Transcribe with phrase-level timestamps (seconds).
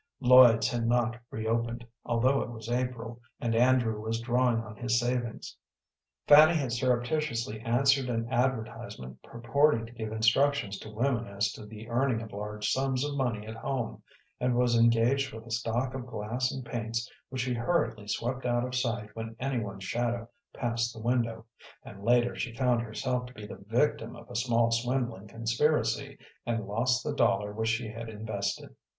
[0.19, 5.55] Lloyd's had not reopened, although it was April, and Andrew was drawing on his savings.
[6.25, 11.87] Fanny had surreptitiously answered an advertisement purporting to give instructions to women as to the
[11.87, 14.01] earning of large sums of money at home,
[14.39, 18.63] and was engaged with a stock of glass and paints which she hurriedly swept out
[18.65, 21.45] of sight when any one's shadow passed the window,
[21.83, 26.65] and later she found herself to be the victim of a small swindling conspiracy, and
[26.65, 28.75] lost the dollar which she had invested.